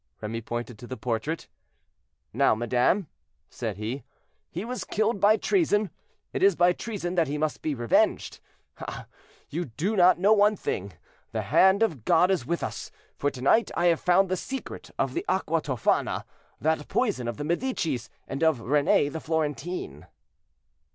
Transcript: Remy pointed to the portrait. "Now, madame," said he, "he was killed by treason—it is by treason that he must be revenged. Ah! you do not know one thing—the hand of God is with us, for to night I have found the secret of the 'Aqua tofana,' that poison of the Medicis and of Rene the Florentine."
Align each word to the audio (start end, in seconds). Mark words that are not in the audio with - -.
Remy 0.19 0.41
pointed 0.41 0.79
to 0.79 0.87
the 0.87 0.97
portrait. 0.97 1.47
"Now, 2.33 2.55
madame," 2.55 3.05
said 3.51 3.77
he, 3.77 4.01
"he 4.49 4.65
was 4.65 4.83
killed 4.83 5.19
by 5.19 5.37
treason—it 5.37 6.41
is 6.41 6.55
by 6.55 6.73
treason 6.73 7.13
that 7.13 7.27
he 7.27 7.37
must 7.37 7.61
be 7.61 7.75
revenged. 7.75 8.39
Ah! 8.79 9.05
you 9.51 9.65
do 9.65 9.95
not 9.95 10.17
know 10.17 10.33
one 10.33 10.55
thing—the 10.55 11.41
hand 11.43 11.83
of 11.83 12.03
God 12.03 12.31
is 12.31 12.47
with 12.47 12.63
us, 12.63 12.89
for 13.15 13.29
to 13.29 13.43
night 13.43 13.69
I 13.77 13.85
have 13.93 13.99
found 13.99 14.29
the 14.29 14.37
secret 14.37 14.89
of 14.97 15.13
the 15.13 15.23
'Aqua 15.29 15.61
tofana,' 15.61 16.25
that 16.59 16.87
poison 16.87 17.27
of 17.27 17.37
the 17.37 17.43
Medicis 17.45 18.09
and 18.27 18.43
of 18.43 18.59
Rene 18.59 19.07
the 19.09 19.19
Florentine." 19.19 20.07